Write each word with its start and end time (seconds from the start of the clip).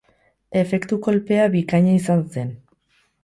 Efektu 0.61 0.97
kolpea 1.07 1.45
bikaina 1.57 1.93
izan 1.99 2.23
zen. 2.37 2.51